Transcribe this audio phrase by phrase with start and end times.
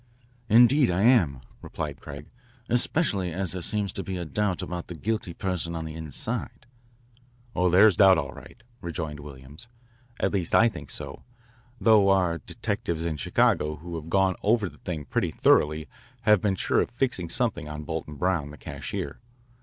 [0.49, 2.25] "Indeed I am," replied Craig,
[2.71, 6.65] "especially as there seems to be a doubt about the guilty person on the inside."
[7.53, 9.67] "There is doubt enough, all right," rejoined Williams,
[10.19, 11.21] "at least I think so,
[11.79, 15.87] though our detectives in Chicago who have gone over the thing pretty thoroughly
[16.23, 19.19] have been sure of fixing something on Bolton Brown, the cashier.